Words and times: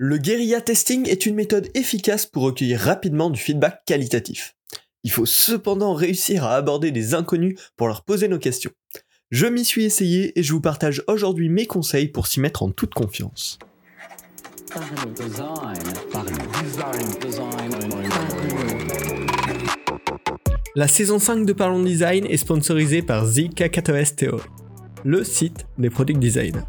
Le 0.00 0.16
guérilla 0.16 0.60
testing 0.60 1.08
est 1.08 1.26
une 1.26 1.34
méthode 1.34 1.70
efficace 1.74 2.24
pour 2.24 2.44
recueillir 2.44 2.78
rapidement 2.78 3.30
du 3.30 3.40
feedback 3.40 3.82
qualitatif. 3.84 4.54
Il 5.02 5.10
faut 5.10 5.26
cependant 5.26 5.92
réussir 5.92 6.44
à 6.44 6.54
aborder 6.54 6.92
des 6.92 7.14
inconnus 7.14 7.58
pour 7.76 7.88
leur 7.88 8.04
poser 8.04 8.28
nos 8.28 8.38
questions. 8.38 8.70
Je 9.32 9.46
m'y 9.46 9.64
suis 9.64 9.82
essayé 9.82 10.38
et 10.38 10.44
je 10.44 10.52
vous 10.52 10.60
partage 10.60 11.02
aujourd'hui 11.08 11.48
mes 11.48 11.66
conseils 11.66 12.06
pour 12.06 12.28
s'y 12.28 12.38
mettre 12.38 12.62
en 12.62 12.70
toute 12.70 12.94
confiance. 12.94 13.58
La 20.76 20.86
saison 20.86 21.18
5 21.18 21.44
de 21.44 21.52
Parlons 21.52 21.82
Design 21.82 22.24
est 22.24 22.36
sponsorisée 22.36 23.02
par 23.02 23.26
Theory, 23.28 24.42
le 25.04 25.24
site 25.24 25.66
des 25.76 25.90
product 25.90 26.20
design. 26.20 26.64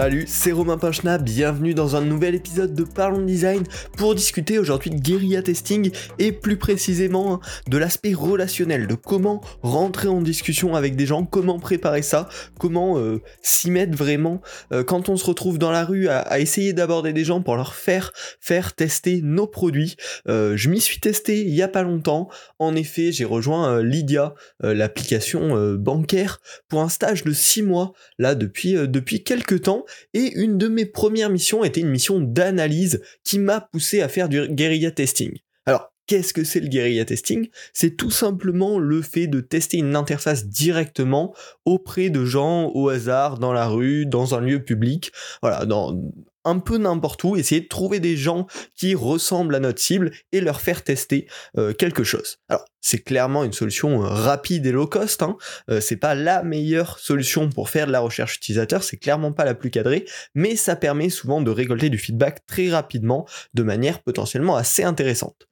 Salut, 0.00 0.24
c'est 0.26 0.52
Romain 0.52 0.78
Pinchna, 0.78 1.18
bienvenue 1.18 1.74
dans 1.74 1.94
un 1.94 2.00
nouvel 2.00 2.34
épisode 2.34 2.72
de 2.72 2.84
Parlons 2.84 3.20
Design 3.20 3.64
pour 3.98 4.14
discuter 4.14 4.58
aujourd'hui 4.58 4.88
de 4.88 4.98
guérilla 4.98 5.42
testing 5.42 5.90
et 6.18 6.32
plus 6.32 6.56
précisément 6.56 7.34
hein, 7.34 7.40
de 7.68 7.76
l'aspect 7.76 8.14
relationnel, 8.14 8.86
de 8.86 8.94
comment 8.94 9.42
rentrer 9.60 10.08
en 10.08 10.22
discussion 10.22 10.74
avec 10.74 10.96
des 10.96 11.04
gens, 11.04 11.26
comment 11.26 11.58
préparer 11.58 12.00
ça, 12.00 12.30
comment 12.58 12.98
euh, 12.98 13.20
s'y 13.42 13.70
mettre 13.70 13.94
vraiment 13.94 14.40
euh, 14.72 14.82
quand 14.84 15.10
on 15.10 15.18
se 15.18 15.26
retrouve 15.26 15.58
dans 15.58 15.70
la 15.70 15.84
rue 15.84 16.08
à, 16.08 16.40
essayer 16.40 16.72
d'aborder 16.72 17.12
des 17.12 17.24
gens 17.24 17.42
pour 17.42 17.56
leur 17.56 17.74
faire 17.74 18.14
faire 18.40 18.72
tester 18.72 19.20
nos 19.22 19.46
produits. 19.46 19.96
Euh, 20.28 20.56
je 20.56 20.70
m'y 20.70 20.80
suis 20.80 21.00
testé 21.00 21.42
il 21.42 21.54
y 21.54 21.60
a 21.60 21.68
pas 21.68 21.82
longtemps. 21.82 22.30
En 22.58 22.74
effet, 22.74 23.12
j'ai 23.12 23.26
rejoint 23.26 23.82
Lydia, 23.82 24.32
l'application 24.60 25.74
bancaire, 25.74 26.40
pour 26.70 26.80
un 26.80 26.88
stage 26.88 27.22
de 27.22 27.32
6 27.32 27.64
mois 27.64 27.92
là 28.18 28.34
depuis 28.34 28.72
depuis 28.88 29.22
quelques 29.22 29.60
temps 29.60 29.84
et 30.14 30.32
une 30.34 30.58
de 30.58 30.68
mes 30.68 30.86
premières 30.86 31.30
missions 31.30 31.64
était 31.64 31.80
une 31.80 31.90
mission 31.90 32.20
d'analyse 32.20 33.02
qui 33.24 33.38
m'a 33.38 33.60
poussé 33.60 34.00
à 34.00 34.08
faire 34.08 34.28
du 34.28 34.48
guérilla 34.48 34.90
testing. 34.90 35.32
Alors, 35.66 35.92
qu'est-ce 36.06 36.32
que 36.32 36.44
c'est 36.44 36.60
le 36.60 36.68
guérilla 36.68 37.04
testing? 37.04 37.48
C'est 37.72 37.96
tout 37.96 38.10
simplement 38.10 38.78
le 38.78 39.02
fait 39.02 39.26
de 39.26 39.40
tester 39.40 39.78
une 39.78 39.94
interface 39.96 40.46
directement 40.46 41.34
auprès 41.64 42.10
de 42.10 42.24
gens 42.24 42.70
au 42.74 42.88
hasard, 42.88 43.38
dans 43.38 43.52
la 43.52 43.68
rue, 43.68 44.06
dans 44.06 44.34
un 44.34 44.40
lieu 44.40 44.62
public, 44.62 45.12
voilà, 45.42 45.66
dans, 45.66 46.00
un 46.44 46.58
peu 46.58 46.78
n'importe 46.78 47.22
où, 47.24 47.36
essayer 47.36 47.60
de 47.60 47.68
trouver 47.68 48.00
des 48.00 48.16
gens 48.16 48.46
qui 48.76 48.94
ressemblent 48.94 49.54
à 49.54 49.60
notre 49.60 49.80
cible 49.80 50.12
et 50.32 50.40
leur 50.40 50.60
faire 50.60 50.82
tester 50.82 51.26
euh, 51.58 51.72
quelque 51.72 52.04
chose. 52.04 52.38
Alors, 52.48 52.64
c'est 52.80 53.00
clairement 53.00 53.44
une 53.44 53.52
solution 53.52 54.02
euh, 54.02 54.08
rapide 54.08 54.64
et 54.66 54.72
low 54.72 54.86
cost, 54.86 55.22
hein. 55.22 55.36
Euh, 55.70 55.80
c'est 55.80 55.96
pas 55.96 56.14
la 56.14 56.42
meilleure 56.42 56.98
solution 56.98 57.50
pour 57.50 57.68
faire 57.68 57.86
de 57.86 57.92
la 57.92 58.00
recherche 58.00 58.36
utilisateur, 58.36 58.82
c'est 58.82 58.96
clairement 58.96 59.32
pas 59.32 59.44
la 59.44 59.54
plus 59.54 59.70
cadrée, 59.70 60.06
mais 60.34 60.56
ça 60.56 60.76
permet 60.76 61.10
souvent 61.10 61.42
de 61.42 61.50
récolter 61.50 61.90
du 61.90 61.98
feedback 61.98 62.46
très 62.46 62.70
rapidement 62.70 63.26
de 63.54 63.62
manière 63.62 64.02
potentiellement 64.02 64.56
assez 64.56 64.82
intéressante. 64.82 65.46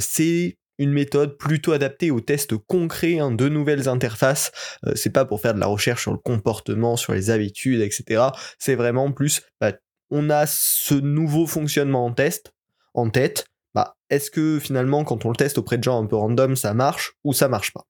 c'est 0.00 0.58
une 0.78 0.90
méthode 0.90 1.38
plutôt 1.38 1.72
adaptée 1.72 2.10
aux 2.10 2.20
tests 2.20 2.56
concrets 2.56 3.20
hein, 3.20 3.30
de 3.30 3.48
nouvelles 3.48 3.88
interfaces. 3.88 4.50
c'est 4.96 5.10
pas 5.10 5.24
pour 5.24 5.40
faire 5.40 5.54
de 5.54 5.60
la 5.60 5.66
recherche 5.66 6.02
sur 6.02 6.12
le 6.12 6.18
comportement, 6.18 6.96
sur 6.96 7.12
les 7.12 7.30
habitudes, 7.30 7.80
etc. 7.80 8.24
C'est 8.58 8.74
vraiment 8.74 9.12
plus 9.12 9.42
bah, 9.60 9.72
on 10.14 10.30
a 10.30 10.46
ce 10.46 10.94
nouveau 10.94 11.46
fonctionnement 11.46 12.06
en 12.06 12.12
test, 12.12 12.54
en 12.94 13.10
tête, 13.10 13.46
bah, 13.74 13.96
est-ce 14.08 14.30
que 14.30 14.60
finalement, 14.60 15.02
quand 15.02 15.24
on 15.26 15.30
le 15.30 15.36
teste 15.36 15.58
auprès 15.58 15.76
de 15.76 15.82
gens 15.82 16.00
un 16.00 16.06
peu 16.06 16.14
random, 16.14 16.54
ça 16.54 16.72
marche 16.72 17.14
ou 17.24 17.32
ça 17.32 17.48
marche 17.48 17.72
pas? 17.72 17.84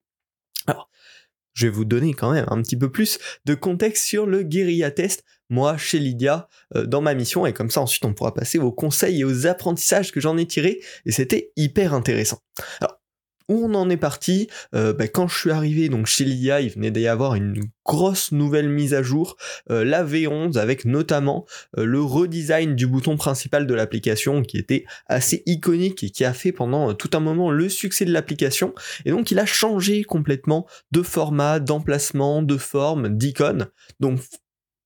Alors, 0.66 0.89
je 1.53 1.66
vais 1.66 1.72
vous 1.72 1.84
donner 1.84 2.14
quand 2.14 2.33
même 2.33 2.47
un 2.48 2.62
petit 2.62 2.78
peu 2.78 2.91
plus 2.91 3.19
de 3.44 3.55
contexte 3.55 4.06
sur 4.06 4.25
le 4.25 4.42
guérilla 4.42 4.91
test, 4.91 5.22
moi, 5.50 5.77
chez 5.77 5.98
Lydia, 5.98 6.48
euh, 6.75 6.86
dans 6.86 7.03
ma 7.03 7.14
mission, 7.14 7.44
et 7.44 7.53
comme 7.53 7.69
ça, 7.69 7.83
ensuite, 7.83 8.06
on 8.06 8.14
pourra 8.14 8.33
passer 8.33 8.59
aux 8.59 8.72
conseils 8.72 9.20
et 9.20 9.25
aux 9.25 9.47
apprentissages 9.47 10.11
que 10.11 10.20
j'en 10.20 10.38
ai 10.38 10.47
tirés, 10.47 10.81
et 11.05 11.12
c'était 11.12 11.53
hyper 11.56 11.92
intéressant. 11.92 12.38
Où 13.48 13.64
on 13.64 13.75
en 13.75 13.91
est 13.91 13.97
parti, 13.97 14.48
euh, 14.75 14.92
bah, 14.92 15.09
quand 15.09 15.28
je 15.28 15.38
suis 15.38 15.50
arrivé 15.50 15.88
donc 15.88 16.06
chez 16.06 16.25
l'IA, 16.25 16.60
il 16.60 16.71
venait 16.71 16.91
d'y 16.91 17.06
avoir 17.06 17.34
une 17.34 17.65
grosse 17.84 18.32
nouvelle 18.32 18.69
mise 18.69 18.94
à 18.94 19.03
jour, 19.03 19.37
euh, 19.71 19.84
la 19.84 20.05
V11 20.05 20.56
avec 20.56 20.84
notamment 20.84 21.44
euh, 21.77 21.84
le 21.84 22.00
redesign 22.00 22.75
du 22.75 22.87
bouton 22.87 23.16
principal 23.16 23.66
de 23.66 23.75
l'application 23.75 24.43
qui 24.43 24.56
était 24.56 24.84
assez 25.06 25.43
iconique 25.47 26.03
et 26.03 26.10
qui 26.10 26.25
a 26.25 26.33
fait 26.33 26.53
pendant 26.53 26.94
tout 26.94 27.10
un 27.12 27.21
moment 27.21 27.50
le 27.50 27.69
succès 27.69 28.04
de 28.04 28.12
l'application. 28.12 28.75
Et 29.04 29.10
donc 29.10 29.31
il 29.31 29.38
a 29.38 29.47
changé 29.47 30.04
complètement 30.04 30.66
de 30.93 31.03
format, 31.03 31.60
d'emplacement, 31.60 32.43
de 32.43 32.56
forme, 32.56 33.10
d'icône. 33.10 33.69
Donc 34.00 34.21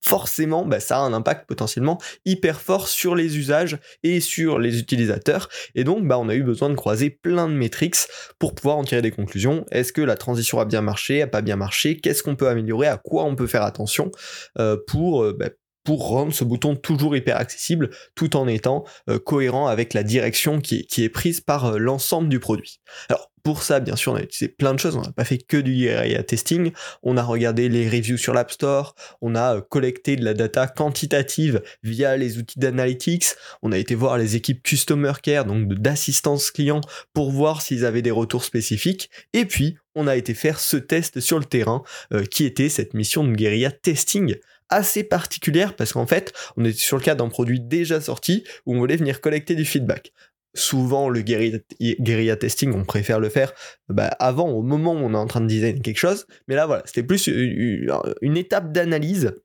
forcément, 0.01 0.65
bah, 0.65 0.81
ça 0.81 0.99
a 0.99 1.01
un 1.01 1.13
impact 1.13 1.47
potentiellement 1.47 1.99
hyper 2.25 2.61
fort 2.61 2.89
sur 2.89 3.15
les 3.15 3.39
usages 3.39 3.79
et 4.03 4.21
sur 4.21 4.59
les 4.59 4.79
utilisateurs. 4.79 5.49
Et 5.75 5.85
donc, 5.85 6.07
bah, 6.07 6.19
on 6.19 6.29
a 6.29 6.35
eu 6.35 6.43
besoin 6.43 6.71
de 6.71 6.75
croiser 6.75 7.11
plein 7.11 7.49
de 7.49 7.55
métriques 7.55 7.97
pour 8.39 8.55
pouvoir 8.55 8.77
en 8.77 8.85
tirer 8.85 9.03
des 9.03 9.11
conclusions. 9.11 9.65
Est-ce 9.71 9.93
que 9.93 10.01
la 10.01 10.17
transition 10.17 10.61
a 10.61 10.65
bien 10.65 10.83
marché, 10.83 11.23
a 11.23 11.27
pas 11.27 11.43
bien 11.43 11.57
marché? 11.57 11.99
Qu'est-ce 11.99 12.23
qu'on 12.23 12.37
peut 12.37 12.49
améliorer? 12.49 12.87
À 12.87 12.97
quoi 12.97 13.25
on 13.25 13.35
peut 13.35 13.47
faire 13.47 13.63
attention 13.63 14.11
euh, 14.59 14.77
pour 14.87 15.23
euh, 15.25 15.37
bah, 15.39 15.51
pour 15.89 16.07
rendre 16.07 16.35
ce 16.35 16.45
bouton 16.45 16.77
toujours 16.77 17.17
hyper 17.17 17.39
accessible 17.39 17.89
tout 18.15 18.37
en 18.37 18.47
étant 18.47 18.85
euh, 19.09 19.19
cohérent 19.19 19.69
avec 19.69 19.95
la 19.95 20.03
direction 20.03 20.61
qui, 20.61 20.87
est 20.99 21.09
prise 21.09 21.41
par 21.41 21.79
l'ensemble 21.79 22.29
du 22.29 22.41
produit. 22.41 22.83
Alors 23.09 23.31
pour 23.43 23.63
ça, 23.63 23.81
bien 23.81 23.97
sûr, 23.97 24.13
on 24.13 24.17
a 24.17 24.21
utilisé 24.21 24.49
plein 24.53 24.75
de 24.75 24.79
choses. 24.79 24.97
On 24.97 25.01
n'a 25.01 25.13
pas 25.13 25.25
fait 25.25 25.39
que 25.39 25.57
du 25.57 25.75
guérilla 25.75 26.23
testing. 26.23 26.73
On 27.03 27.17
a 27.17 27.23
regardé 27.23 27.71
les 27.71 27.89
reviews 27.89 28.19
sur 28.19 28.35
l'App 28.35 28.51
Store. 28.51 28.95
On 29.23 29.35
a 29.35 29.57
euh, 29.57 29.61
collecté 29.63 30.17
de 30.17 30.25
la 30.27 30.35
data 30.35 30.67
quantitative 30.67 31.63
via 31.83 32.19
les 32.19 32.37
outils 32.37 32.59
d'analytics. 32.59 33.29
On 33.63 33.73
a 33.73 33.79
été 33.79 33.95
voir 33.95 34.19
les 34.19 34.37
équipes 34.37 34.63
Customer 34.63 35.15
Care, 35.23 35.47
donc 35.47 35.73
d'assistance 35.73 36.51
client, 36.51 36.83
pour 37.15 37.31
voir 37.31 37.63
s'ils 37.63 37.87
avaient 37.87 38.03
des 38.03 38.11
retours 38.11 38.45
spécifiques. 38.45 39.09
Et 39.33 39.47
puis, 39.47 39.79
on 39.95 40.07
a 40.07 40.17
été 40.17 40.35
faire 40.35 40.61
ce 40.61 40.77
test 40.77 41.21
sur 41.21 41.39
le 41.39 41.47
terrain, 41.47 41.83
euh, 42.13 42.27
qui 42.27 42.45
était 42.45 42.69
cette 42.69 42.93
mission 42.93 43.25
de 43.25 43.33
guérilla 43.33 43.71
testing 43.71 44.37
assez 44.71 45.05
particulière 45.05 45.75
parce 45.77 45.93
qu'en 45.93 46.07
fait, 46.07 46.33
on 46.57 46.65
était 46.65 46.79
sur 46.79 46.97
le 46.97 47.03
cas 47.03 47.15
d'un 47.15 47.29
produit 47.29 47.61
déjà 47.61 48.01
sorti 48.01 48.45
où 48.67 48.75
on 48.75 48.79
voulait 48.79 48.97
venir 48.97 49.21
collecter 49.21 49.55
du 49.55 49.65
feedback 49.65 50.13
souvent 50.55 51.09
le 51.09 51.23
guérilla, 51.23 52.37
testing, 52.37 52.73
on 52.75 52.85
préfère 52.85 53.21
le 53.21 53.29
faire 53.29 53.53
bah, 53.89 54.09
avant, 54.19 54.49
au 54.49 54.63
moment 54.63 54.93
où 54.93 54.99
on 54.99 55.15
est 55.15 55.19
en 55.19 55.27
train 55.27 55.41
de 55.41 55.47
designer 55.47 55.81
quelque 55.81 55.99
chose. 55.99 56.27
Mais 56.49 56.55
là, 56.55 56.67
voilà, 56.67 56.83
c'était 56.87 57.03
plus 57.03 57.27
une, 57.27 58.37
étape 58.37 58.73
d'analyse. 58.73 59.37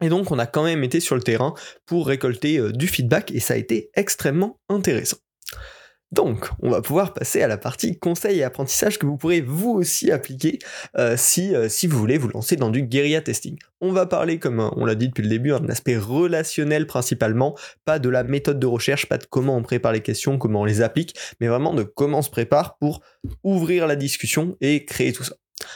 Et 0.00 0.08
donc, 0.08 0.30
on 0.30 0.38
a 0.38 0.46
quand 0.46 0.64
même 0.64 0.84
été 0.84 1.00
sur 1.00 1.16
le 1.16 1.22
terrain 1.22 1.54
pour 1.86 2.06
récolter 2.06 2.58
euh, 2.58 2.72
du 2.72 2.86
feedback 2.86 3.32
et 3.32 3.40
ça 3.40 3.54
a 3.54 3.56
été 3.56 3.90
extrêmement 3.94 4.60
intéressant. 4.68 5.16
Donc, 6.10 6.48
on 6.62 6.70
va 6.70 6.80
pouvoir 6.80 7.12
passer 7.12 7.42
à 7.42 7.48
la 7.48 7.58
partie 7.58 7.98
conseils 7.98 8.38
et 8.38 8.42
apprentissage 8.42 8.98
que 8.98 9.04
vous 9.04 9.18
pourrez 9.18 9.42
vous 9.42 9.72
aussi 9.72 10.10
appliquer 10.10 10.58
euh, 10.96 11.16
si, 11.18 11.54
euh, 11.54 11.68
si 11.68 11.86
vous 11.86 11.98
voulez 11.98 12.16
vous 12.16 12.28
lancer 12.28 12.56
dans 12.56 12.70
du 12.70 12.82
guérilla 12.82 13.20
testing. 13.20 13.58
On 13.82 13.92
va 13.92 14.06
parler, 14.06 14.38
comme 14.38 14.70
on 14.74 14.86
l'a 14.86 14.94
dit 14.94 15.08
depuis 15.08 15.22
le 15.22 15.28
début, 15.28 15.50
d'un 15.50 15.68
aspect 15.68 15.98
relationnel 15.98 16.86
principalement, 16.86 17.56
pas 17.84 17.98
de 17.98 18.08
la 18.08 18.24
méthode 18.24 18.58
de 18.58 18.66
recherche, 18.66 19.06
pas 19.06 19.18
de 19.18 19.26
comment 19.26 19.56
on 19.56 19.62
prépare 19.62 19.92
les 19.92 20.00
questions, 20.00 20.38
comment 20.38 20.62
on 20.62 20.64
les 20.64 20.80
applique, 20.80 21.14
mais 21.40 21.46
vraiment 21.46 21.74
de 21.74 21.82
comment 21.82 22.20
on 22.20 22.22
se 22.22 22.30
prépare 22.30 22.78
pour 22.78 23.02
ouvrir 23.44 23.86
la 23.86 23.94
discussion 23.94 24.56
et 24.62 24.86
créer 24.86 25.12
tout 25.12 25.24
ça. 25.24 25.34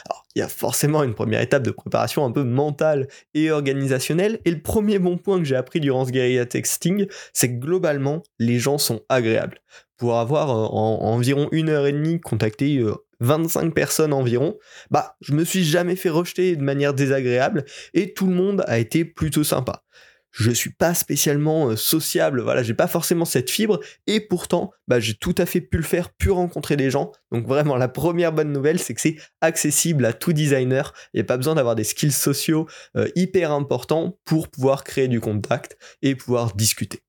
Alors, 0.09 0.25
il 0.33 0.39
y 0.39 0.41
a 0.41 0.47
forcément 0.47 1.03
une 1.03 1.13
première 1.13 1.41
étape 1.41 1.63
de 1.63 1.71
préparation 1.71 2.25
un 2.25 2.31
peu 2.31 2.43
mentale 2.43 3.07
et 3.33 3.51
organisationnelle, 3.51 4.39
et 4.45 4.51
le 4.51 4.61
premier 4.61 4.97
bon 4.97 5.17
point 5.17 5.37
que 5.37 5.45
j'ai 5.45 5.57
appris 5.57 5.79
durant 5.79 6.05
ce 6.05 6.11
guérilla 6.11 6.45
testing, 6.45 7.05
c'est 7.33 7.49
que 7.49 7.59
globalement, 7.59 8.23
les 8.39 8.59
gens 8.59 8.77
sont 8.77 9.01
agréables 9.09 9.59
pour 10.03 10.19
avoir 10.19 10.49
euh, 10.49 10.65
en, 10.65 11.13
environ 11.13 11.47
une 11.53 11.69
heure 11.69 11.87
et 11.87 11.93
demie 11.93 12.19
contacté 12.19 12.83
25 13.21 13.67
euh, 13.67 13.71
personnes 13.71 14.11
environ, 14.11 14.57
bah 14.91 15.15
je 15.21 15.31
me 15.31 15.45
suis 15.45 15.63
jamais 15.63 15.95
fait 15.95 16.09
rejeter 16.09 16.57
de 16.57 16.61
manière 16.61 16.93
désagréable 16.93 17.63
et 17.93 18.13
tout 18.13 18.27
le 18.27 18.33
monde 18.33 18.65
a 18.67 18.79
été 18.79 19.05
plutôt 19.05 19.45
sympa. 19.45 19.85
Je 20.31 20.51
suis 20.51 20.73
pas 20.73 20.93
spécialement 20.93 21.69
euh, 21.69 21.77
sociable, 21.77 22.41
voilà, 22.41 22.63
j'ai 22.63 22.73
pas 22.73 22.87
forcément 22.87 23.23
cette 23.23 23.49
fibre 23.49 23.79
et 24.05 24.19
pourtant, 24.19 24.71
bah, 24.89 24.99
j'ai 24.99 25.13
tout 25.13 25.35
à 25.37 25.45
fait 25.45 25.61
pu 25.61 25.77
le 25.77 25.83
faire, 25.83 26.09
pu 26.09 26.31
rencontrer 26.31 26.75
des 26.75 26.89
gens. 26.89 27.13
Donc 27.31 27.47
vraiment 27.47 27.77
la 27.77 27.87
première 27.87 28.33
bonne 28.33 28.51
nouvelle, 28.51 28.79
c'est 28.79 28.93
que 28.93 28.99
c'est 28.99 29.15
accessible 29.39 30.03
à 30.03 30.11
tout 30.11 30.33
designer. 30.33 30.93
Il 31.13 31.19
n'y 31.19 31.21
a 31.21 31.25
pas 31.25 31.37
besoin 31.37 31.55
d'avoir 31.55 31.75
des 31.75 31.85
skills 31.85 32.11
sociaux 32.11 32.67
hyper 33.15 33.53
importants 33.53 34.19
pour 34.25 34.49
pouvoir 34.49 34.83
créer 34.83 35.07
du 35.07 35.21
contact 35.21 35.77
et 36.01 36.13
pouvoir 36.13 36.55
discuter. 36.55 36.99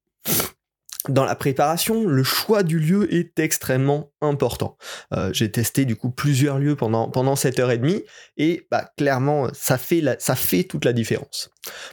Dans 1.09 1.25
la 1.25 1.35
préparation, 1.35 2.07
le 2.07 2.23
choix 2.23 2.63
du 2.63 2.79
lieu 2.79 3.13
est 3.13 3.39
extrêmement 3.39 4.13
important. 4.23 4.79
Euh, 5.13 5.31
j'ai 5.33 5.51
testé 5.51 5.85
du 5.85 5.97
coup 5.97 6.11
plusieurs 6.11 6.59
lieux 6.59 6.77
pendant, 6.77 7.11
pendant 7.11 7.37
cette 7.37 7.59
heure 7.59 7.71
et 7.71 7.81
et 8.37 8.67
bah, 8.71 8.91
clairement 8.97 9.49
ça 9.53 9.77
fait, 9.77 10.03
ça 10.19 10.35
fait 10.35 10.65
toute 10.65 10.85
la 10.85 10.95
différence. 10.95 11.51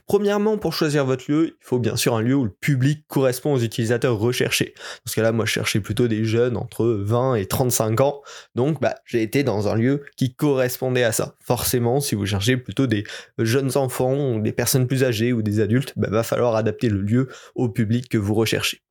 Premièrement, 0.08 0.58
pour 0.58 0.74
choisir 0.74 1.06
votre 1.06 1.30
lieu, 1.30 1.48
il 1.48 1.66
faut 1.66 1.80
bien 1.80 1.96
sûr 1.96 2.16
un 2.16 2.22
lieu 2.22 2.36
où 2.36 2.46
le 2.46 2.52
public 2.52 3.06
correspond 3.08 3.54
aux 3.54 3.60
utilisateurs 3.60 4.18
recherchés. 4.18 4.74
Parce 5.04 5.16
que 5.16 5.22
là, 5.22 5.32
moi 5.32 5.46
je 5.46 5.52
cherchais 5.52 5.80
plutôt 5.80 6.08
des 6.08 6.24
jeunes 6.24 6.56
entre 6.56 6.86
20 6.86 7.36
et 7.36 7.46
35 7.46 8.00
ans, 8.02 8.22
donc 8.56 8.80
bah, 8.80 8.96
j'ai 9.06 9.22
été 9.24 9.44
dans 9.44 9.68
un 9.68 9.76
lieu 9.76 10.04
qui 10.16 10.34
correspondait 10.36 11.04
à 11.04 11.12
ça. 11.12 11.36
Forcément, 11.44 12.00
si 12.00 12.16
vous 12.16 12.26
cherchez 12.26 12.58
plutôt 12.58 12.88
des 12.88 13.04
jeunes 13.40 13.76
enfants, 13.76 14.38
des 14.38 14.54
personnes 14.54 14.88
plus 14.88 15.04
âgées 15.04 15.34
ou 15.34 15.42
des 15.42 15.60
adultes, 15.60 15.94
bah, 15.98 16.10
va 16.10 16.24
falloir 16.24 16.56
adapter 16.56 16.90
le 16.90 17.02
lieu 17.02 17.28
au 17.56 17.68
public 17.68 18.08
que 18.08 18.18
vous 18.18 18.34
recherchez. 18.34 18.82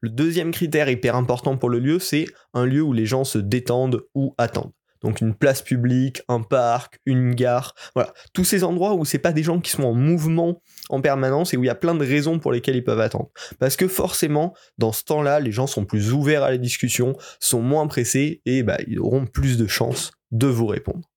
Le 0.00 0.10
deuxième 0.10 0.50
critère 0.50 0.88
hyper 0.88 1.16
important 1.16 1.56
pour 1.56 1.70
le 1.70 1.78
lieu, 1.78 1.98
c'est 1.98 2.26
un 2.54 2.64
lieu 2.64 2.82
où 2.82 2.92
les 2.92 3.06
gens 3.06 3.24
se 3.24 3.38
détendent 3.38 4.02
ou 4.14 4.34
attendent. 4.38 4.72
Donc 5.02 5.20
une 5.20 5.34
place 5.34 5.62
publique, 5.62 6.22
un 6.28 6.42
parc, 6.42 7.00
une 7.06 7.34
gare, 7.34 7.74
voilà, 7.94 8.12
tous 8.34 8.44
ces 8.44 8.64
endroits 8.64 8.94
où 8.94 9.04
c'est 9.04 9.18
pas 9.18 9.32
des 9.32 9.42
gens 9.42 9.60
qui 9.60 9.70
sont 9.70 9.84
en 9.84 9.94
mouvement 9.94 10.62
en 10.90 11.00
permanence 11.00 11.54
et 11.54 11.56
où 11.56 11.64
il 11.64 11.68
y 11.68 11.70
a 11.70 11.74
plein 11.74 11.94
de 11.94 12.04
raisons 12.04 12.38
pour 12.38 12.52
lesquelles 12.52 12.76
ils 12.76 12.84
peuvent 12.84 13.00
attendre. 13.00 13.30
Parce 13.58 13.76
que 13.76 13.88
forcément, 13.88 14.54
dans 14.78 14.92
ce 14.92 15.04
temps-là, 15.04 15.40
les 15.40 15.52
gens 15.52 15.66
sont 15.66 15.84
plus 15.84 16.12
ouverts 16.12 16.42
à 16.42 16.50
la 16.50 16.58
discussion, 16.58 17.16
sont 17.40 17.62
moins 17.62 17.86
pressés 17.86 18.42
et 18.44 18.62
bah, 18.62 18.78
ils 18.86 19.00
auront 19.00 19.26
plus 19.26 19.56
de 19.56 19.66
chances 19.66 20.12
de 20.32 20.46
vous 20.46 20.66
répondre. 20.66 21.09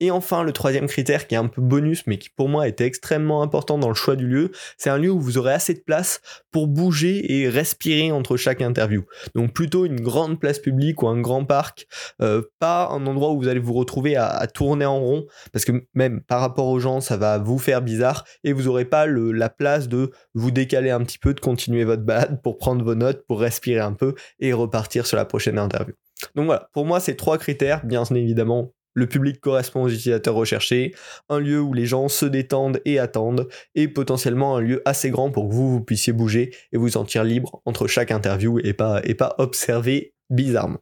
Et 0.00 0.10
enfin, 0.10 0.42
le 0.42 0.52
troisième 0.52 0.86
critère 0.86 1.26
qui 1.26 1.34
est 1.34 1.38
un 1.38 1.46
peu 1.46 1.62
bonus, 1.62 2.04
mais 2.06 2.18
qui 2.18 2.30
pour 2.30 2.48
moi 2.48 2.66
était 2.68 2.86
extrêmement 2.86 3.42
important 3.42 3.78
dans 3.78 3.88
le 3.88 3.94
choix 3.94 4.16
du 4.16 4.26
lieu, 4.26 4.50
c'est 4.76 4.90
un 4.90 4.98
lieu 4.98 5.10
où 5.10 5.20
vous 5.20 5.38
aurez 5.38 5.52
assez 5.52 5.74
de 5.74 5.80
place 5.80 6.20
pour 6.50 6.66
bouger 6.66 7.32
et 7.32 7.48
respirer 7.48 8.12
entre 8.12 8.36
chaque 8.36 8.60
interview. 8.60 9.04
Donc 9.34 9.52
plutôt 9.52 9.86
une 9.86 10.00
grande 10.00 10.40
place 10.40 10.58
publique 10.58 11.02
ou 11.02 11.08
un 11.08 11.20
grand 11.20 11.44
parc, 11.44 11.86
euh, 12.20 12.42
pas 12.58 12.88
un 12.88 13.06
endroit 13.06 13.32
où 13.32 13.40
vous 13.40 13.48
allez 13.48 13.60
vous 13.60 13.72
retrouver 13.72 14.16
à, 14.16 14.46
tourner 14.46 14.84
en 14.84 14.98
rond, 14.98 15.26
parce 15.52 15.64
que 15.64 15.72
même 15.94 16.20
par 16.22 16.40
rapport 16.40 16.66
aux 16.66 16.80
gens, 16.80 17.00
ça 17.00 17.16
va 17.16 17.38
vous 17.38 17.58
faire 17.58 17.82
bizarre, 17.82 18.24
et 18.44 18.52
vous 18.52 18.64
n'aurez 18.64 18.84
pas 18.84 19.06
la 19.06 19.48
place 19.48 19.88
de 19.88 20.10
vous 20.34 20.50
décaler 20.50 20.90
un 20.90 21.00
petit 21.00 21.18
peu, 21.18 21.34
de 21.34 21.40
continuer 21.40 21.84
votre 21.84 22.02
balade 22.02 22.42
pour 22.42 22.58
prendre 22.58 22.84
vos 22.84 22.94
notes, 22.94 23.24
pour 23.26 23.40
respirer 23.40 23.80
un 23.80 23.92
peu 23.92 24.14
et 24.40 24.52
repartir 24.52 25.06
sur 25.06 25.16
la 25.16 25.24
prochaine 25.24 25.58
interview. 25.58 25.94
Donc 26.34 26.46
voilà, 26.46 26.68
pour 26.72 26.84
moi, 26.84 27.00
ces 27.00 27.16
trois 27.16 27.38
critères, 27.38 27.84
bien 27.84 28.04
évidemment, 28.04 28.72
le 28.94 29.06
public 29.06 29.40
correspond 29.40 29.82
aux 29.82 29.88
utilisateurs 29.88 30.34
recherchés, 30.34 30.94
un 31.28 31.38
lieu 31.38 31.60
où 31.60 31.74
les 31.74 31.86
gens 31.86 32.08
se 32.08 32.26
détendent 32.26 32.80
et 32.84 32.98
attendent, 32.98 33.48
et 33.74 33.88
potentiellement 33.88 34.56
un 34.56 34.60
lieu 34.60 34.82
assez 34.84 35.10
grand 35.10 35.30
pour 35.30 35.48
que 35.48 35.54
vous, 35.54 35.80
puissiez 35.80 36.12
bouger 36.12 36.54
et 36.72 36.78
vous 36.78 36.90
sentir 36.90 37.24
libre 37.24 37.62
entre 37.64 37.86
chaque 37.86 38.10
interview 38.10 38.58
et 38.62 38.72
pas, 38.72 39.00
et 39.04 39.14
pas 39.14 39.34
observer 39.38 40.14
bizarrement. 40.30 40.80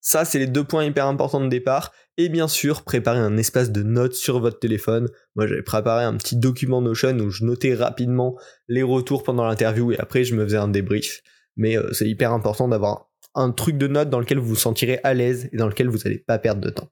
Ça, 0.00 0.24
c'est 0.24 0.38
les 0.38 0.46
deux 0.46 0.62
points 0.62 0.84
hyper 0.84 1.06
importants 1.06 1.40
de 1.40 1.48
départ. 1.48 1.92
Et 2.16 2.28
bien 2.28 2.46
sûr, 2.46 2.84
préparer 2.84 3.18
un 3.18 3.36
espace 3.36 3.72
de 3.72 3.82
notes 3.82 4.14
sur 4.14 4.38
votre 4.38 4.60
téléphone. 4.60 5.08
Moi, 5.34 5.48
j'avais 5.48 5.64
préparé 5.64 6.04
un 6.04 6.14
petit 6.16 6.36
document 6.36 6.80
Notion 6.80 7.18
où 7.18 7.30
je 7.30 7.44
notais 7.44 7.74
rapidement 7.74 8.38
les 8.68 8.84
retours 8.84 9.24
pendant 9.24 9.44
l'interview 9.44 9.90
et 9.90 9.98
après, 9.98 10.22
je 10.22 10.36
me 10.36 10.44
faisais 10.44 10.58
un 10.58 10.68
débrief. 10.68 11.22
Mais 11.56 11.76
euh, 11.76 11.92
c'est 11.92 12.08
hyper 12.08 12.32
important 12.32 12.68
d'avoir 12.68 13.10
un 13.34 13.50
truc 13.50 13.78
de 13.78 13.88
notes 13.88 14.08
dans 14.08 14.20
lequel 14.20 14.38
vous 14.38 14.50
vous 14.50 14.54
sentirez 14.54 15.00
à 15.02 15.12
l'aise 15.12 15.48
et 15.52 15.56
dans 15.56 15.66
lequel 15.66 15.88
vous 15.88 15.98
n'allez 15.98 16.18
pas 16.18 16.38
perdre 16.38 16.60
de 16.60 16.70
temps. 16.70 16.88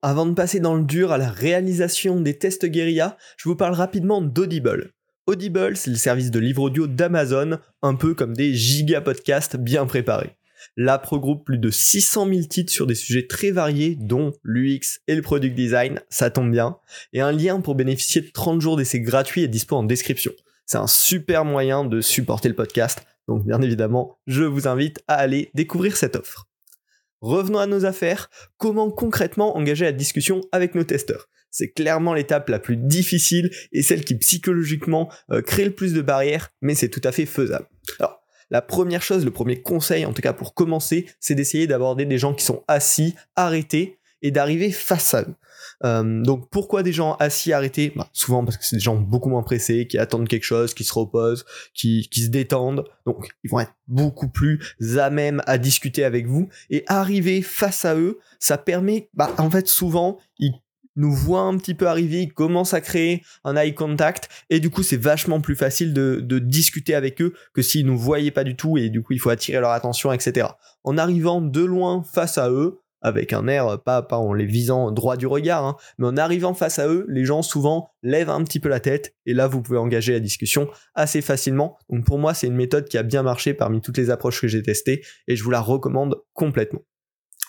Avant 0.00 0.26
de 0.26 0.34
passer 0.34 0.60
dans 0.60 0.76
le 0.76 0.84
dur 0.84 1.10
à 1.10 1.18
la 1.18 1.28
réalisation 1.28 2.20
des 2.20 2.38
tests 2.38 2.66
guérilla, 2.66 3.16
je 3.36 3.48
vous 3.48 3.56
parle 3.56 3.74
rapidement 3.74 4.22
d'Audible. 4.22 4.92
Audible, 5.26 5.76
c'est 5.76 5.90
le 5.90 5.96
service 5.96 6.30
de 6.30 6.38
livre 6.38 6.62
audio 6.62 6.86
d'Amazon, 6.86 7.58
un 7.82 7.94
peu 7.96 8.14
comme 8.14 8.36
des 8.36 8.54
giga 8.54 9.00
podcasts 9.00 9.56
bien 9.56 9.86
préparés. 9.86 10.36
L'app 10.76 11.04
regroupe 11.04 11.44
plus 11.44 11.58
de 11.58 11.68
600 11.68 12.28
000 12.28 12.42
titres 12.42 12.72
sur 12.72 12.86
des 12.86 12.94
sujets 12.94 13.26
très 13.26 13.50
variés, 13.50 13.96
dont 14.00 14.32
l'UX 14.44 15.00
et 15.08 15.16
le 15.16 15.22
product 15.22 15.56
design, 15.56 16.00
ça 16.10 16.30
tombe 16.30 16.52
bien, 16.52 16.76
et 17.12 17.20
un 17.20 17.32
lien 17.32 17.60
pour 17.60 17.74
bénéficier 17.74 18.20
de 18.20 18.30
30 18.30 18.60
jours 18.60 18.76
d'essai 18.76 19.00
gratuit 19.00 19.42
est 19.42 19.48
dispo 19.48 19.74
en 19.74 19.82
description. 19.82 20.32
C'est 20.64 20.78
un 20.78 20.86
super 20.86 21.44
moyen 21.44 21.84
de 21.84 22.00
supporter 22.00 22.48
le 22.48 22.54
podcast, 22.54 23.04
donc 23.26 23.44
bien 23.44 23.60
évidemment, 23.62 24.16
je 24.28 24.44
vous 24.44 24.68
invite 24.68 25.02
à 25.08 25.14
aller 25.14 25.50
découvrir 25.54 25.96
cette 25.96 26.14
offre. 26.14 26.47
Revenons 27.20 27.58
à 27.58 27.66
nos 27.66 27.84
affaires, 27.84 28.30
comment 28.56 28.90
concrètement 28.90 29.56
engager 29.56 29.84
la 29.84 29.92
discussion 29.92 30.40
avec 30.52 30.74
nos 30.74 30.84
testeurs? 30.84 31.28
C'est 31.50 31.70
clairement 31.70 32.14
l'étape 32.14 32.48
la 32.48 32.58
plus 32.58 32.76
difficile 32.76 33.50
et 33.72 33.82
celle 33.82 34.04
qui 34.04 34.16
psychologiquement 34.16 35.10
euh, 35.32 35.42
crée 35.42 35.64
le 35.64 35.74
plus 35.74 35.94
de 35.94 36.02
barrières, 36.02 36.50
mais 36.60 36.74
c'est 36.74 36.90
tout 36.90 37.00
à 37.04 37.10
fait 37.10 37.26
faisable. 37.26 37.66
Alors, 37.98 38.22
la 38.50 38.62
première 38.62 39.02
chose, 39.02 39.24
le 39.24 39.30
premier 39.30 39.60
conseil, 39.60 40.06
en 40.06 40.12
tout 40.12 40.22
cas 40.22 40.32
pour 40.32 40.54
commencer, 40.54 41.06
c'est 41.20 41.34
d'essayer 41.34 41.66
d'aborder 41.66 42.06
des 42.06 42.18
gens 42.18 42.34
qui 42.34 42.44
sont 42.44 42.64
assis, 42.68 43.14
arrêtés, 43.36 43.97
et 44.22 44.30
d'arriver 44.30 44.70
face 44.72 45.14
à 45.14 45.22
eux. 45.22 45.34
Euh, 45.84 46.22
donc 46.22 46.48
pourquoi 46.50 46.82
des 46.82 46.92
gens 46.92 47.14
assis 47.16 47.52
arrêtés? 47.52 47.92
Bah, 47.94 48.08
Souvent 48.12 48.44
parce 48.44 48.56
que 48.56 48.64
c'est 48.64 48.76
des 48.76 48.82
gens 48.82 48.96
beaucoup 48.96 49.28
moins 49.28 49.42
pressés, 49.42 49.86
qui 49.86 49.98
attendent 49.98 50.28
quelque 50.28 50.44
chose, 50.44 50.74
qui 50.74 50.84
se 50.84 50.92
reposent, 50.92 51.44
qui, 51.74 52.08
qui 52.10 52.22
se 52.22 52.28
détendent. 52.28 52.84
Donc 53.06 53.28
ils 53.44 53.50
vont 53.50 53.60
être 53.60 53.74
beaucoup 53.86 54.28
plus 54.28 54.60
à 54.98 55.10
même 55.10 55.42
à 55.46 55.58
discuter 55.58 56.04
avec 56.04 56.26
vous. 56.26 56.48
Et 56.70 56.84
arriver 56.86 57.42
face 57.42 57.84
à 57.84 57.94
eux, 57.96 58.18
ça 58.38 58.58
permet, 58.58 59.08
bah, 59.14 59.34
en 59.38 59.50
fait 59.50 59.68
souvent, 59.68 60.18
ils 60.38 60.54
nous 60.96 61.12
voient 61.12 61.42
un 61.42 61.56
petit 61.56 61.74
peu 61.74 61.86
arriver, 61.86 62.22
ils 62.22 62.32
commencent 62.32 62.74
à 62.74 62.80
créer 62.80 63.22
un 63.44 63.56
eye 63.56 63.72
contact 63.72 64.28
et 64.50 64.58
du 64.58 64.68
coup 64.68 64.82
c'est 64.82 64.96
vachement 64.96 65.40
plus 65.40 65.54
facile 65.54 65.94
de, 65.94 66.20
de 66.20 66.40
discuter 66.40 66.96
avec 66.96 67.22
eux 67.22 67.34
que 67.54 67.62
s'ils 67.62 67.86
nous 67.86 67.96
voyaient 67.96 68.32
pas 68.32 68.42
du 68.42 68.56
tout 68.56 68.76
et 68.76 68.88
du 68.88 69.00
coup 69.00 69.12
il 69.12 69.20
faut 69.20 69.30
attirer 69.30 69.60
leur 69.60 69.70
attention 69.70 70.12
etc. 70.12 70.48
En 70.82 70.98
arrivant 70.98 71.40
de 71.40 71.64
loin 71.64 72.02
face 72.02 72.36
à 72.36 72.50
eux, 72.50 72.80
avec 73.00 73.32
un 73.32 73.46
air, 73.48 73.80
pas, 73.82 74.02
pas 74.02 74.16
en 74.16 74.32
les 74.32 74.46
visant 74.46 74.90
droit 74.90 75.16
du 75.16 75.26
regard, 75.26 75.64
hein, 75.64 75.76
mais 75.98 76.06
en 76.06 76.16
arrivant 76.16 76.54
face 76.54 76.78
à 76.78 76.88
eux, 76.88 77.06
les 77.08 77.24
gens 77.24 77.42
souvent 77.42 77.90
lèvent 78.02 78.30
un 78.30 78.42
petit 78.44 78.60
peu 78.60 78.68
la 78.68 78.80
tête, 78.80 79.14
et 79.26 79.34
là 79.34 79.46
vous 79.46 79.62
pouvez 79.62 79.78
engager 79.78 80.12
la 80.12 80.20
discussion 80.20 80.68
assez 80.94 81.22
facilement. 81.22 81.78
Donc 81.90 82.04
pour 82.04 82.18
moi 82.18 82.34
c'est 82.34 82.46
une 82.46 82.56
méthode 82.56 82.88
qui 82.88 82.98
a 82.98 83.02
bien 83.02 83.22
marché 83.22 83.54
parmi 83.54 83.80
toutes 83.80 83.98
les 83.98 84.10
approches 84.10 84.40
que 84.40 84.48
j'ai 84.48 84.62
testées, 84.62 85.04
et 85.26 85.36
je 85.36 85.44
vous 85.44 85.50
la 85.50 85.60
recommande 85.60 86.16
complètement. 86.32 86.82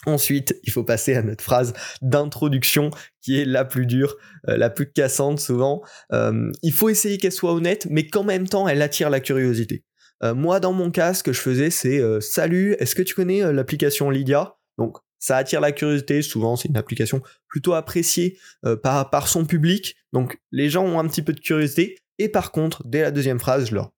Ensuite, 0.06 0.58
il 0.62 0.72
faut 0.72 0.84
passer 0.84 1.14
à 1.14 1.22
notre 1.22 1.44
phrase 1.44 1.74
d'introduction 2.00 2.90
qui 3.20 3.38
est 3.38 3.44
la 3.44 3.66
plus 3.66 3.84
dure, 3.84 4.16
euh, 4.48 4.56
la 4.56 4.70
plus 4.70 4.90
cassante 4.90 5.40
souvent. 5.40 5.82
Euh, 6.12 6.50
il 6.62 6.72
faut 6.72 6.88
essayer 6.88 7.18
qu'elle 7.18 7.32
soit 7.32 7.52
honnête, 7.52 7.86
mais 7.90 8.06
qu'en 8.06 8.24
même 8.24 8.48
temps 8.48 8.66
elle 8.66 8.80
attire 8.80 9.10
la 9.10 9.20
curiosité. 9.20 9.84
Euh, 10.22 10.34
moi, 10.34 10.60
dans 10.60 10.72
mon 10.72 10.90
cas, 10.90 11.12
ce 11.12 11.22
que 11.22 11.32
je 11.32 11.40
faisais, 11.40 11.70
c'est 11.70 12.00
Salut, 12.20 12.76
est-ce 12.78 12.94
que 12.94 13.02
tu 13.02 13.14
connais 13.14 13.52
l'application 13.52 14.10
Lydia? 14.10 14.56
Donc, 14.78 14.96
ça 15.20 15.36
attire 15.36 15.60
la 15.60 15.70
curiosité, 15.70 16.22
souvent 16.22 16.56
c'est 16.56 16.68
une 16.68 16.76
application 16.76 17.22
plutôt 17.46 17.74
appréciée 17.74 18.38
euh, 18.64 18.74
par, 18.74 19.10
par 19.10 19.28
son 19.28 19.44
public, 19.44 19.94
donc 20.12 20.38
les 20.50 20.68
gens 20.68 20.84
ont 20.84 20.98
un 20.98 21.06
petit 21.06 21.22
peu 21.22 21.32
de 21.32 21.40
curiosité, 21.40 21.98
et 22.18 22.28
par 22.28 22.50
contre, 22.50 22.82
dès 22.86 23.02
la 23.02 23.12
deuxième 23.12 23.38
phrase, 23.38 23.68
je 23.68 23.74
leur 23.74 23.92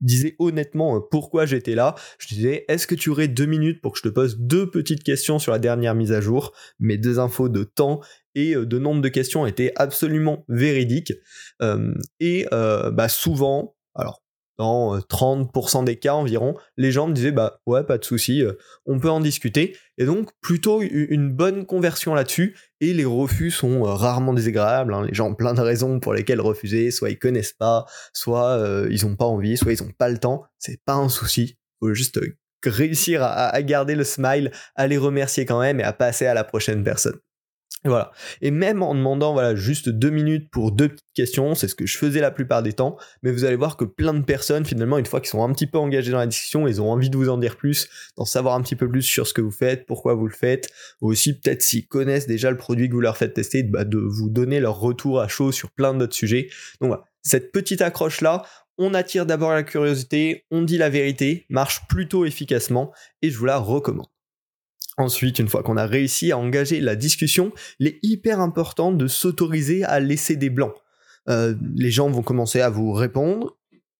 disais 0.00 0.36
honnêtement 0.38 0.96
euh, 0.96 1.00
pourquoi 1.10 1.46
j'étais 1.46 1.74
là, 1.74 1.96
je 2.18 2.28
disais 2.28 2.64
est-ce 2.68 2.86
que 2.86 2.94
tu 2.94 3.10
aurais 3.10 3.26
deux 3.26 3.46
minutes 3.46 3.80
pour 3.80 3.92
que 3.92 3.98
je 3.98 4.04
te 4.04 4.08
pose 4.08 4.38
deux 4.38 4.70
petites 4.70 5.02
questions 5.02 5.40
sur 5.40 5.50
la 5.50 5.58
dernière 5.58 5.96
mise 5.96 6.12
à 6.12 6.20
jour, 6.20 6.52
mes 6.78 6.98
deux 6.98 7.18
infos 7.18 7.48
de 7.48 7.64
temps 7.64 8.00
et 8.36 8.54
euh, 8.54 8.66
de 8.66 8.78
nombre 8.78 9.00
de 9.00 9.08
questions 9.08 9.46
étaient 9.46 9.72
absolument 9.74 10.44
véridiques, 10.48 11.14
et 12.20 12.46
bah 12.50 13.08
souvent, 13.08 13.74
alors 13.94 14.22
dans 14.58 14.98
30% 14.98 15.82
euh, 15.82 15.84
des 15.84 15.96
cas 15.96 16.14
environ, 16.14 16.54
les 16.76 16.90
gens 16.92 17.06
me 17.08 17.12
disaient 17.12 17.32
bah 17.32 17.60
ouais 17.66 17.84
pas 17.84 17.98
de 17.98 18.04
souci, 18.04 18.42
euh, 18.42 18.52
on 18.86 18.98
peut 18.98 19.10
en 19.10 19.20
discuter. 19.20 19.76
Et 19.98 20.04
donc 20.04 20.30
plutôt 20.40 20.82
une 20.82 21.30
bonne 21.30 21.66
conversion 21.66 22.14
là-dessus. 22.14 22.56
Et 22.80 22.92
les 22.92 23.04
refus 23.04 23.50
sont 23.50 23.84
euh, 23.84 23.94
rarement 23.94 24.34
désagréables. 24.34 24.92
Hein. 24.94 25.06
Les 25.06 25.14
gens 25.14 25.28
ont 25.28 25.34
plein 25.34 25.54
de 25.54 25.60
raisons 25.60 26.00
pour 26.00 26.14
lesquelles 26.14 26.40
refuser. 26.40 26.90
Soit 26.90 27.10
ils 27.10 27.18
connaissent 27.18 27.54
pas, 27.54 27.86
soit 28.12 28.86
ils 28.90 29.06
ont 29.06 29.16
pas 29.16 29.24
envie, 29.24 29.56
soit 29.56 29.72
ils 29.72 29.82
ont 29.82 29.92
pas 29.96 30.08
le 30.08 30.18
temps. 30.18 30.44
C'est 30.58 30.80
pas 30.84 30.94
un 30.94 31.08
souci. 31.08 31.56
Faut 31.80 31.92
juste 31.94 32.20
réussir 32.64 33.22
à 33.22 33.62
garder 33.62 33.94
le 33.94 34.04
smile, 34.04 34.50
à 34.74 34.86
les 34.86 34.98
remercier 34.98 35.44
quand 35.44 35.60
même 35.60 35.78
et 35.78 35.84
à 35.84 35.92
passer 35.92 36.26
à 36.26 36.34
la 36.34 36.42
prochaine 36.42 36.82
personne. 36.82 37.18
Voilà. 37.86 38.10
Et 38.40 38.50
même 38.50 38.82
en 38.82 38.94
demandant 38.94 39.32
voilà 39.32 39.54
juste 39.54 39.88
deux 39.88 40.10
minutes 40.10 40.50
pour 40.50 40.72
deux 40.72 40.88
petites 40.88 41.12
questions, 41.14 41.54
c'est 41.54 41.68
ce 41.68 41.74
que 41.74 41.86
je 41.86 41.96
faisais 41.98 42.20
la 42.20 42.30
plupart 42.30 42.62
des 42.62 42.72
temps, 42.72 42.96
mais 43.22 43.32
vous 43.32 43.44
allez 43.44 43.56
voir 43.56 43.76
que 43.76 43.84
plein 43.84 44.14
de 44.14 44.24
personnes 44.24 44.64
finalement 44.64 44.98
une 44.98 45.06
fois 45.06 45.20
qu'ils 45.20 45.30
sont 45.30 45.42
un 45.42 45.52
petit 45.52 45.66
peu 45.66 45.78
engagés 45.78 46.10
dans 46.10 46.18
la 46.18 46.26
discussion, 46.26 46.66
ils 46.66 46.80
ont 46.80 46.90
envie 46.90 47.10
de 47.10 47.16
vous 47.16 47.28
en 47.28 47.38
dire 47.38 47.56
plus, 47.56 47.88
d'en 48.16 48.24
savoir 48.24 48.54
un 48.54 48.62
petit 48.62 48.76
peu 48.76 48.88
plus 48.88 49.02
sur 49.02 49.26
ce 49.26 49.34
que 49.34 49.40
vous 49.40 49.50
faites, 49.50 49.86
pourquoi 49.86 50.14
vous 50.14 50.26
le 50.26 50.34
faites, 50.34 50.68
ou 51.00 51.10
aussi 51.10 51.38
peut-être 51.38 51.62
s'ils 51.62 51.86
connaissent 51.86 52.26
déjà 52.26 52.50
le 52.50 52.56
produit 52.56 52.88
que 52.88 52.94
vous 52.94 53.00
leur 53.00 53.16
faites 53.16 53.34
tester, 53.34 53.62
bah, 53.62 53.84
de 53.84 53.98
vous 53.98 54.28
donner 54.28 54.60
leur 54.60 54.78
retour 54.78 55.20
à 55.20 55.28
chaud 55.28 55.52
sur 55.52 55.70
plein 55.70 55.94
d'autres 55.94 56.14
sujets. 56.14 56.48
Donc 56.80 56.88
voilà, 56.88 57.04
cette 57.22 57.52
petite 57.52 57.82
accroche 57.82 58.20
là, 58.20 58.44
on 58.78 58.94
attire 58.94 59.26
d'abord 59.26 59.52
la 59.52 59.62
curiosité, 59.62 60.44
on 60.50 60.62
dit 60.62 60.78
la 60.78 60.90
vérité, 60.90 61.46
marche 61.48 61.86
plutôt 61.88 62.24
efficacement 62.24 62.92
et 63.22 63.30
je 63.30 63.38
vous 63.38 63.46
la 63.46 63.58
recommande. 63.58 64.06
Ensuite, 64.98 65.38
une 65.38 65.48
fois 65.48 65.62
qu'on 65.62 65.76
a 65.76 65.86
réussi 65.86 66.32
à 66.32 66.38
engager 66.38 66.80
la 66.80 66.96
discussion, 66.96 67.52
il 67.80 67.86
est 67.86 67.98
hyper 68.02 68.40
important 68.40 68.92
de 68.92 69.06
s'autoriser 69.06 69.84
à 69.84 70.00
laisser 70.00 70.36
des 70.36 70.50
blancs. 70.50 70.74
Euh, 71.28 71.54
les 71.74 71.90
gens 71.90 72.08
vont 72.08 72.22
commencer 72.22 72.60
à 72.60 72.70
vous 72.70 72.92
répondre, 72.92 73.56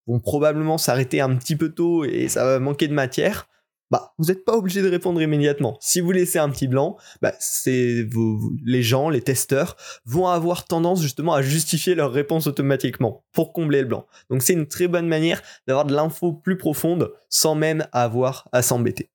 vont 0.06 0.20
probablement 0.20 0.78
s'arrêter 0.78 1.20
un 1.20 1.34
petit 1.36 1.56
peu 1.56 1.70
tôt 1.70 2.04
et 2.04 2.28
ça 2.28 2.44
va 2.44 2.58
manquer 2.60 2.88
de 2.88 2.94
matière, 2.94 3.48
bah, 3.90 4.14
vous 4.18 4.26
n'êtes 4.26 4.44
pas 4.44 4.56
obligé 4.56 4.82
de 4.82 4.88
répondre 4.88 5.22
immédiatement. 5.22 5.76
Si 5.80 6.00
vous 6.00 6.10
laissez 6.10 6.38
un 6.38 6.50
petit 6.50 6.66
blanc, 6.66 6.96
bah, 7.22 7.34
les 7.66 8.82
gens, 8.82 9.10
les 9.10 9.20
testeurs, 9.20 9.76
vont 10.04 10.26
avoir 10.26 10.64
tendance 10.64 11.00
justement 11.02 11.34
à 11.34 11.42
justifier 11.42 11.94
leur 11.94 12.12
réponse 12.12 12.46
automatiquement 12.46 13.24
pour 13.32 13.52
combler 13.52 13.82
le 13.82 13.86
blanc. 13.86 14.06
Donc 14.28 14.42
c'est 14.42 14.54
une 14.54 14.66
très 14.66 14.88
bonne 14.88 15.06
manière 15.06 15.40
d'avoir 15.68 15.84
de 15.84 15.94
l'info 15.94 16.32
plus 16.32 16.58
profonde 16.58 17.12
sans 17.28 17.54
même 17.54 17.86
avoir 17.92 18.48
à 18.50 18.62
s'embêter. 18.62 19.10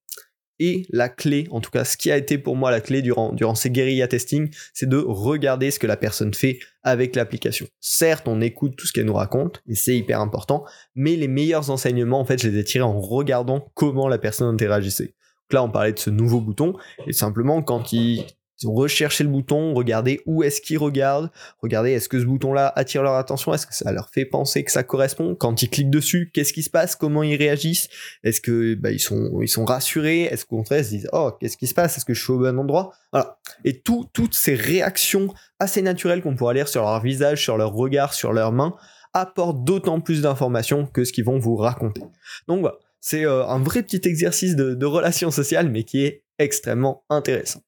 Et 0.64 0.86
la 0.92 1.10
clé, 1.10 1.48
en 1.50 1.60
tout 1.60 1.72
cas 1.72 1.84
ce 1.84 1.98
qui 1.98 2.12
a 2.12 2.18
été 2.18 2.38
pour 2.38 2.56
moi 2.56 2.70
la 2.70 2.82
clé 2.82 3.02
durant, 3.02 3.56
ces 3.56 3.72
guérilla 3.72 4.08
testing, 4.08 4.54
c'est 4.76 4.88
de 4.88 4.98
regarder 4.98 5.72
ce 5.72 5.80
que 5.80 5.88
la 5.88 5.98
personne 5.98 6.36
fait 6.36 6.60
avec 6.84 7.16
l'application. 7.16 7.66
Certes, 7.80 8.28
on 8.28 8.42
écoute 8.42 8.76
tout 8.76 8.86
ce 8.86 8.94
qu'elle 8.94 9.08
nous 9.08 9.16
raconte, 9.16 9.64
et 9.68 9.74
c'est 9.74 9.98
hyper 9.98 10.22
important, 10.22 10.64
mais 10.94 11.16
les 11.16 11.28
meilleurs 11.28 11.72
enseignements, 11.72 12.20
en 12.20 12.26
fait, 12.26 12.40
je 12.40 12.48
les 12.48 12.60
ai 12.60 12.64
tirés 12.64 12.84
en 12.84 13.00
regardant 13.02 13.72
comment 13.74 14.08
la 14.08 14.20
personne 14.20 14.54
interagissait. 14.54 15.16
Donc 15.50 15.54
là, 15.54 15.64
on 15.64 15.72
parlait 15.72 15.94
de 15.94 16.00
ce 16.00 16.12
nouveau 16.12 16.42
bouton, 16.42 16.76
et 17.08 17.14
simplement 17.14 17.64
quand 17.64 17.92
il 17.92 18.24
rechercher 18.66 19.24
le 19.24 19.30
bouton, 19.30 19.74
regarder 19.74 20.22
où 20.26 20.44
est-ce 20.44 20.62
qu'ils 20.62 20.78
regardent, 20.78 21.32
regarder 21.62 21.92
est-ce 21.92 22.10
que 22.10 22.20
ce 22.20 22.26
bouton-là 22.26 22.72
attire 22.76 23.04
leur 23.04 23.16
attention, 23.16 23.54
est-ce 23.54 23.68
que 23.68 23.76
ça 23.76 23.92
leur 23.92 24.10
fait 24.10 24.26
penser 24.26 24.64
que 24.64 24.72
ça 24.72 24.84
correspond. 24.84 25.36
Quand 25.36 25.62
ils 25.62 25.70
cliquent 25.70 25.90
dessus, 25.90 26.32
qu'est-ce 26.34 26.54
qui 26.54 26.64
se 26.64 26.70
passe, 26.70 26.96
comment 26.96 27.24
ils 27.24 27.36
réagissent, 27.36 27.90
est-ce 28.24 28.42
que 28.42 28.76
bah, 28.76 28.92
ils 28.92 29.00
sont 29.00 29.42
ils 29.42 29.48
sont 29.48 29.66
rassurés, 29.66 30.24
est-ce 30.24 30.46
qu'au 30.46 30.58
contraire 30.58 30.80
ils 30.80 30.86
se 30.86 30.90
disent 30.90 31.10
oh 31.14 31.32
qu'est-ce 31.40 31.58
qui 31.58 31.68
se 31.68 31.74
passe, 31.74 31.98
est-ce 31.98 32.06
que 32.06 32.14
je 32.14 32.24
suis 32.24 32.34
au 32.34 32.40
bon 32.40 32.58
endroit, 32.60 32.92
voilà. 33.12 33.40
Et 33.66 33.80
tout 33.80 34.10
toutes 34.14 34.36
ces 34.36 34.56
réactions 34.56 35.34
assez 35.60 35.82
naturelles 35.82 36.22
qu'on 36.22 36.36
pourra 36.36 36.54
lire 36.54 36.68
sur 36.68 36.82
leur 36.84 37.02
visage, 37.02 37.42
sur 37.42 37.58
leur 37.58 37.74
regard, 37.74 38.14
sur 38.14 38.34
leurs 38.34 38.52
mains 38.52 38.76
apportent 39.14 39.64
d'autant 39.64 40.00
plus 40.00 40.22
d'informations 40.22 40.86
que 40.86 41.04
ce 41.04 41.12
qu'ils 41.12 41.26
vont 41.26 41.38
vous 41.38 41.56
raconter. 41.56 42.02
Donc 42.48 42.62
voilà, 42.62 42.78
c'est 43.00 43.26
euh, 43.26 43.46
un 43.46 43.60
vrai 43.60 43.84
petit 43.84 44.08
exercice 44.08 44.56
de, 44.56 44.74
de 44.74 44.86
relation 44.86 45.32
sociale, 45.32 45.70
mais 45.70 45.84
qui 45.84 46.06
est 46.06 46.24
extrêmement 46.40 47.04
intéressant. 47.10 47.62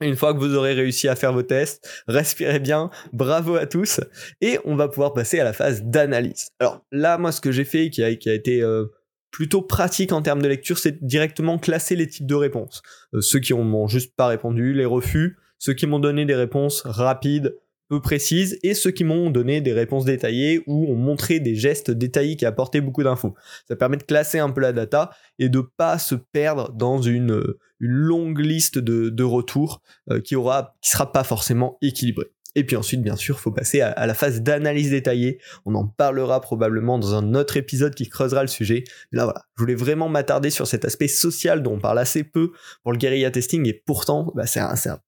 Une 0.00 0.16
fois 0.16 0.32
que 0.32 0.38
vous 0.38 0.54
aurez 0.54 0.74
réussi 0.74 1.08
à 1.08 1.16
faire 1.16 1.32
vos 1.32 1.42
tests, 1.42 2.04
respirez 2.06 2.60
bien, 2.60 2.90
bravo 3.12 3.56
à 3.56 3.66
tous, 3.66 4.00
et 4.40 4.58
on 4.64 4.76
va 4.76 4.88
pouvoir 4.88 5.12
passer 5.12 5.40
à 5.40 5.44
la 5.44 5.52
phase 5.52 5.82
d'analyse. 5.82 6.50
Alors 6.60 6.84
là, 6.92 7.18
moi, 7.18 7.32
ce 7.32 7.40
que 7.40 7.50
j'ai 7.50 7.64
fait, 7.64 7.90
qui 7.90 8.02
a, 8.02 8.14
qui 8.14 8.30
a 8.30 8.34
été 8.34 8.62
euh, 8.62 8.86
plutôt 9.30 9.60
pratique 9.60 10.12
en 10.12 10.22
termes 10.22 10.42
de 10.42 10.48
lecture, 10.48 10.78
c'est 10.78 11.04
directement 11.04 11.58
classer 11.58 11.96
les 11.96 12.06
types 12.06 12.26
de 12.26 12.34
réponses. 12.34 12.82
Euh, 13.14 13.20
ceux 13.20 13.40
qui 13.40 13.52
m'ont 13.54 13.88
juste 13.88 14.14
pas 14.14 14.28
répondu, 14.28 14.72
les 14.72 14.84
refus, 14.84 15.36
ceux 15.58 15.74
qui 15.74 15.86
m'ont 15.86 15.98
donné 15.98 16.24
des 16.24 16.36
réponses 16.36 16.82
rapides, 16.84 17.56
peu 17.88 18.00
précises 18.00 18.58
et 18.62 18.74
ceux 18.74 18.90
qui 18.90 19.04
m'ont 19.04 19.30
donné 19.30 19.60
des 19.60 19.72
réponses 19.72 20.04
détaillées 20.04 20.62
ou 20.66 20.90
ont 20.90 20.96
montré 20.96 21.40
des 21.40 21.54
gestes 21.54 21.90
détaillés 21.90 22.36
qui 22.36 22.46
apportaient 22.46 22.80
beaucoup 22.80 23.02
d'infos. 23.02 23.34
Ça 23.66 23.76
permet 23.76 23.96
de 23.96 24.02
classer 24.02 24.38
un 24.38 24.50
peu 24.50 24.60
la 24.60 24.72
data 24.72 25.10
et 25.38 25.48
de 25.48 25.60
pas 25.60 25.98
se 25.98 26.14
perdre 26.14 26.72
dans 26.72 27.00
une, 27.00 27.32
euh, 27.32 27.58
longue 27.80 28.40
liste 28.40 28.78
de, 28.78 29.08
de 29.08 29.24
retours 29.24 29.82
euh, 30.10 30.20
qui 30.20 30.36
aura 30.36 30.74
qui 30.80 30.90
sera 30.90 31.12
pas 31.12 31.24
forcément 31.24 31.78
équilibrée. 31.80 32.26
Et 32.54 32.64
puis 32.64 32.76
ensuite, 32.76 33.02
bien 33.02 33.16
sûr, 33.16 33.38
faut 33.38 33.50
passer 33.50 33.80
à, 33.80 34.06
la 34.06 34.14
phase 34.14 34.40
d'analyse 34.40 34.90
détaillée. 34.90 35.38
On 35.66 35.74
en 35.74 35.86
parlera 35.86 36.40
probablement 36.40 36.98
dans 36.98 37.14
un 37.14 37.34
autre 37.34 37.56
épisode 37.56 37.94
qui 37.94 38.08
creusera 38.08 38.42
le 38.42 38.48
sujet. 38.48 38.84
là, 39.12 39.24
voilà, 39.24 39.44
je 39.56 39.62
voulais 39.62 39.74
vraiment 39.74 40.08
m'attarder 40.08 40.50
sur 40.50 40.66
cet 40.66 40.84
aspect 40.84 41.08
social 41.08 41.62
dont 41.62 41.74
on 41.74 41.78
parle 41.78 41.98
assez 41.98 42.24
peu 42.24 42.52
pour 42.82 42.92
le 42.92 42.98
guérilla 42.98 43.30
testing. 43.30 43.66
Et 43.66 43.74
pourtant, 43.74 44.32
bah, 44.34 44.44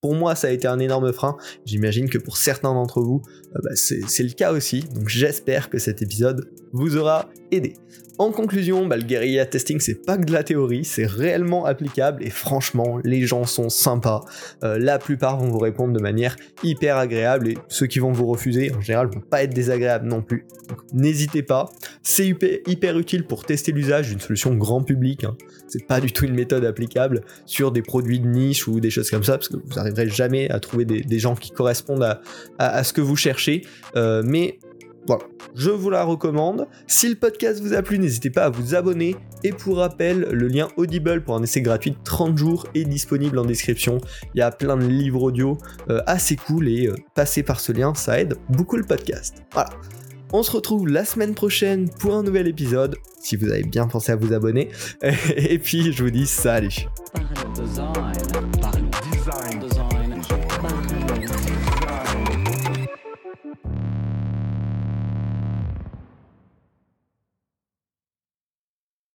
pour 0.00 0.14
moi, 0.14 0.35
ça 0.35 0.49
a 0.49 0.50
été 0.50 0.68
un 0.68 0.78
énorme 0.78 1.12
frein. 1.12 1.37
J'imagine 1.64 2.09
que 2.09 2.18
pour 2.18 2.37
certains 2.37 2.75
d'entre 2.75 3.00
vous, 3.00 3.23
euh, 3.56 3.59
bah, 3.64 3.70
c'est 3.75 4.23
le 4.23 4.32
cas 4.32 4.52
aussi. 4.52 4.82
Donc 4.94 5.09
j'espère 5.09 5.70
que 5.70 5.78
cet 5.78 6.02
épisode 6.02 6.50
vous 6.73 6.97
aura 6.97 7.30
aidé. 7.50 7.75
En 8.19 8.33
conclusion, 8.33 8.87
bah, 8.87 8.97
le 8.97 9.02
guérilla 9.02 9.47
testing, 9.47 9.81
c'est 9.81 10.05
pas 10.05 10.19
que 10.19 10.25
de 10.25 10.33
la 10.33 10.45
théorie, 10.45 10.85
c'est 10.85 11.07
réellement 11.07 11.64
applicable 11.64 12.23
et 12.23 12.31
franchement, 12.31 12.99
les 13.05 13.26
gens 13.26 13.45
sont 13.45 13.69
sympas. 13.69 14.25
Euh, 14.62 14.79
la 14.79 14.99
plupart 14.99 15.38
vont 15.38 15.49
vous 15.49 15.59
répondre 15.59 15.95
de 15.95 16.00
manière 16.00 16.37
hyper 16.62 16.97
agréable 16.97 17.49
et 17.49 17.59
ceux 17.69 17.87
qui 17.87 17.99
vont 17.99 18.12
vous 18.12 18.26
refuser, 18.26 18.73
en 18.75 18.81
général, 18.81 19.09
vont 19.09 19.21
pas 19.21 19.43
être 19.43 19.55
désagréables 19.55 20.07
non 20.07 20.23
plus. 20.23 20.45
n'hésitez 20.93 21.43
pas, 21.43 21.71
c'est 22.02 22.26
hyper, 22.26 22.99
utile 22.99 23.25
pour 23.25 23.45
tester 23.45 23.73
l'usage 23.73 24.09
d'une 24.09 24.21
solution 24.21 24.55
grand 24.55 24.83
public. 24.83 25.25
Hein. 25.25 25.37
C'est 25.69 25.87
pas 25.87 26.00
du 26.00 26.12
tout 26.12 26.25
une 26.25 26.35
méthode 26.35 26.64
applicable 26.64 27.23
sur 27.47 27.73
des 27.73 27.83
produits 27.83 28.21
de 28.21 28.26
niche 28.26 28.67
ou 28.69 28.81
des 28.81 28.90
choses 28.90 29.11
comme 29.11 29.25
ça, 29.25 29.38
parce 29.38 29.49
que 29.49 29.57
vous 29.57 29.75
n'arriverez 29.76 30.09
jamais 30.09 30.50
à 30.50 30.61
trouver 30.61 30.85
des, 30.85 31.19
gens 31.19 31.35
qui 31.35 31.50
correspondent 31.50 32.19
à, 32.59 32.85
ce 32.85 32.93
que 32.93 33.00
vous 33.00 33.17
cherchez. 33.17 33.62
Euh, 33.97 34.23
mais 34.25 34.59
voilà, 35.11 35.25
je 35.57 35.71
vous 35.71 35.90
la 35.90 36.05
recommande. 36.05 36.69
Si 36.87 37.09
le 37.09 37.17
podcast 37.17 37.61
vous 37.61 37.75
a 37.75 37.83
plu, 37.83 37.99
n'hésitez 37.99 38.31
pas 38.31 38.45
à 38.45 38.49
vous 38.49 38.76
abonner. 38.76 39.17
Et 39.43 39.50
pour 39.50 39.79
rappel, 39.79 40.21
le 40.31 40.47
lien 40.47 40.69
Audible 40.76 41.25
pour 41.25 41.35
un 41.35 41.43
essai 41.43 41.62
gratuit 41.62 41.90
de 41.90 41.97
30 42.05 42.38
jours 42.38 42.69
est 42.76 42.85
disponible 42.85 43.37
en 43.40 43.45
description. 43.45 43.99
Il 44.37 44.38
y 44.38 44.40
a 44.40 44.52
plein 44.52 44.76
de 44.76 44.87
livres 44.87 45.25
audio 45.25 45.59
euh, 45.88 46.00
assez 46.07 46.37
cool 46.37 46.69
et 46.69 46.87
euh, 46.87 46.95
passer 47.17 47.43
par 47.43 47.59
ce 47.59 47.73
lien, 47.73 47.93
ça 47.93 48.21
aide 48.21 48.37
beaucoup 48.50 48.76
le 48.76 48.85
podcast. 48.85 49.43
Voilà. 49.52 49.71
On 50.33 50.45
se 50.45 50.52
retrouve 50.52 50.87
la 50.87 51.05
semaine 51.05 51.35
prochaine 51.35 51.90
pour 51.99 52.14
un 52.14 52.23
nouvel 52.23 52.47
épisode, 52.47 52.95
si 53.21 53.35
vous 53.35 53.50
avez 53.50 53.64
bien 53.64 53.88
pensé 53.88 54.12
à 54.12 54.17
vous 54.17 54.33
abonner. 54.33 54.69
Et 55.37 55.59
puis 55.59 55.93
je 55.93 56.05
vous 56.05 56.11
dis 56.11 56.29
salut. 56.29 56.87